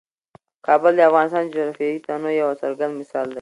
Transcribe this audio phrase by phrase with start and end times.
[0.65, 3.29] کابل د افغانستان د جغرافیوي تنوع یو څرګند مثال دی.